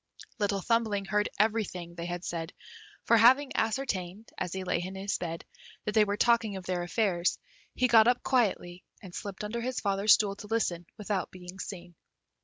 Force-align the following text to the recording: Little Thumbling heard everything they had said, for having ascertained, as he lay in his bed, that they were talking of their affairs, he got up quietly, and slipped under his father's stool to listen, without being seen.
Little 0.39 0.61
Thumbling 0.61 1.05
heard 1.05 1.29
everything 1.37 1.93
they 1.93 2.07
had 2.07 2.25
said, 2.25 2.53
for 3.03 3.17
having 3.17 3.51
ascertained, 3.55 4.31
as 4.35 4.51
he 4.51 4.63
lay 4.63 4.81
in 4.81 4.95
his 4.95 5.15
bed, 5.19 5.45
that 5.85 5.91
they 5.93 6.05
were 6.05 6.17
talking 6.17 6.55
of 6.55 6.65
their 6.65 6.81
affairs, 6.81 7.37
he 7.75 7.87
got 7.87 8.07
up 8.07 8.23
quietly, 8.23 8.83
and 9.03 9.13
slipped 9.13 9.43
under 9.43 9.61
his 9.61 9.79
father's 9.79 10.13
stool 10.15 10.35
to 10.37 10.47
listen, 10.47 10.87
without 10.97 11.29
being 11.29 11.59
seen. 11.59 11.93